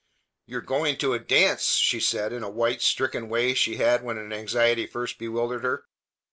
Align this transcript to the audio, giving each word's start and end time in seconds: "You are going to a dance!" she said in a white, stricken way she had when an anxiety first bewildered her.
"You 0.47 0.57
are 0.57 0.61
going 0.61 0.97
to 0.97 1.13
a 1.13 1.19
dance!" 1.19 1.75
she 1.75 1.99
said 1.99 2.33
in 2.33 2.41
a 2.41 2.49
white, 2.49 2.81
stricken 2.81 3.29
way 3.29 3.53
she 3.53 3.75
had 3.75 4.01
when 4.01 4.17
an 4.17 4.33
anxiety 4.33 4.87
first 4.87 5.19
bewildered 5.19 5.61
her. 5.63 5.85